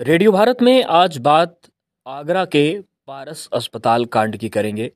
[0.00, 1.60] Radio Bharat में आज बात
[2.06, 4.92] आगरा के पारस अस्पताल कांड की करेंगे।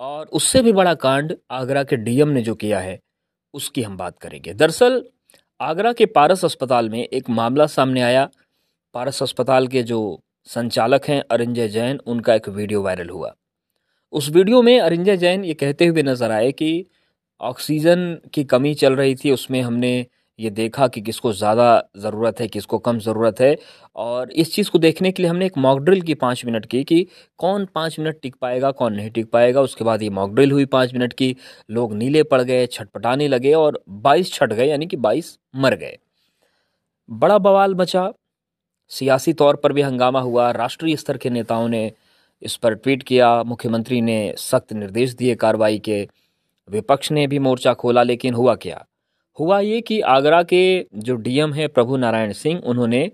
[0.00, 3.00] और उससे भी बड़ा कांड आगरा के डीएम ने जो किया है,
[3.54, 5.04] उसकी हम बात करेंगे। दरअसल,
[5.60, 8.30] आगरा के पारस अस्पताल में एक मामला सामने आया।
[8.94, 13.34] पारस अस्पताल के जो संचालक हैं अरिंजय जैन, उनका एक वीडियो वायरल हुआ।
[14.12, 16.86] उस वीडियो में अरिंजय जैन ये कहते हुए नज़र आए कि
[17.40, 20.06] ऑक्सीजन की कमी चल रही थी, उसमें हमने
[20.38, 23.56] ये देखा कि किसको ज़्यादा ज़रूरत है, किसको कम ज़रूरत है।
[23.96, 26.82] और इस चीज़ को देखने के लिए हमने एक मॉक ड्रिल की पाँच मिनट की
[26.84, 27.06] कि
[27.38, 30.64] कौन पाँच मिनट टिक पाएगा, कौन नहीं टिक पाएगा। उसके बाद ये मॉक ड्रिल हुई
[30.66, 31.34] पाँच मिनट की।
[31.70, 35.96] लोग नीले पड़ गए, छटपटाने लगे और बाईस छट गए, यानी कि बाईस मर गए।
[37.08, 38.12] बड़ा बवाल बचा
[38.90, 41.90] सियासी तौर पर भी हंगामा हुआ। राष्ट्रीय स्तर के नेताओं ने
[42.42, 46.00] इस पर ट्वीट किया। मुख्यमंत्री ने सख्त निर्देश दिए कार्रवाई के।
[46.68, 48.84] विपक्ष ने भी मोर्चा खोला, लेकिन हुआ क्या?
[49.38, 50.64] हुआ ये कि आगरा के
[50.96, 53.10] जो डीएम है प्रभु नारायण सिंह, उन्होंने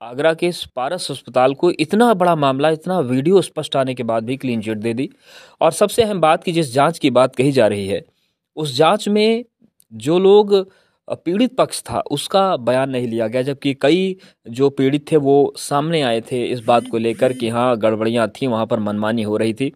[0.00, 4.36] आगरा के पारस अस्पताल को इतना बड़ा मामला, इतना वीडियो स्पष्ट आने के बाद भी
[4.36, 5.08] क्लीन चिट दे दी।
[5.60, 8.02] और सबसे अहम बात की जिस जाँच की बात कही जा रही है,
[8.56, 9.44] उस जाँच में
[9.92, 10.54] जो लोग
[11.08, 16.02] पीड़ित पक्ष था, उसका बयान नहीं लिया गया, जबकि कई जो पीड़ित थे वो सामने
[16.02, 19.54] आए थे इस बात को लेकर कि हाँ गड़बड़ियाँ थी, वहाँ पर मनमानी हो रही
[19.54, 19.72] थी।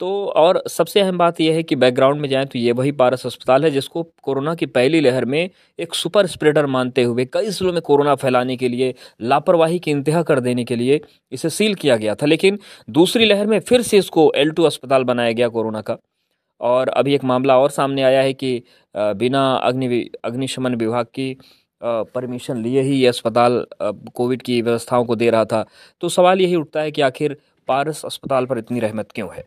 [0.00, 3.24] तो और सबसे अहम बात यह है कि बैकग्राउंड में जाएँ तो ये वही पारस
[3.26, 7.72] अस्पताल है जिसको कोरोना की पहली लहर में एक सुपर स्प्रेडर मानते हुए कई जिलों
[7.72, 11.00] में कोरोना फैलाने के लिए, लापरवाही की इंतहा कर देने के लिए
[11.32, 12.58] इसे सील किया गया था। लेकिन
[12.90, 15.96] दूसरी लहर में फिर से इसको एल टू अस्पताल बनाया गया कोरोना का।
[16.60, 18.62] और अभी एक मामला और सामने आया है कि
[18.94, 21.36] बिना अग्नि अग्निशमन विभाग की
[21.80, 25.64] परमिशन लिए ही ये अस्पताल कोविड की व्यवस्थाओं को दे रहा था।
[26.02, 27.36] तो सवाल यही उठता है कि आखिर
[27.68, 29.44] पारस अस्पताल पर इतनी रहमत क्यों है?